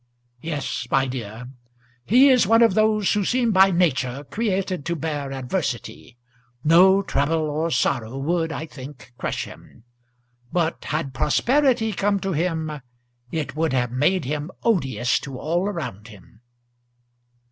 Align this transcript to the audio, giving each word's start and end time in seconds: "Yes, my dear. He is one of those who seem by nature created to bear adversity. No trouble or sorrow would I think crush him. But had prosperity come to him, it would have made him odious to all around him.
"Yes, 0.41 0.87
my 0.89 1.05
dear. 1.05 1.47
He 2.07 2.29
is 2.29 2.47
one 2.47 2.63
of 2.63 2.73
those 2.73 3.13
who 3.13 3.23
seem 3.23 3.51
by 3.51 3.69
nature 3.69 4.23
created 4.31 4.83
to 4.87 4.95
bear 4.95 5.31
adversity. 5.31 6.17
No 6.63 7.03
trouble 7.03 7.43
or 7.47 7.69
sorrow 7.69 8.17
would 8.17 8.51
I 8.51 8.65
think 8.65 9.13
crush 9.19 9.43
him. 9.45 9.83
But 10.51 10.85
had 10.85 11.13
prosperity 11.13 11.93
come 11.93 12.19
to 12.21 12.33
him, 12.33 12.81
it 13.31 13.55
would 13.55 13.73
have 13.73 13.91
made 13.91 14.25
him 14.25 14.49
odious 14.63 15.19
to 15.19 15.37
all 15.37 15.69
around 15.69 16.07
him. 16.07 16.41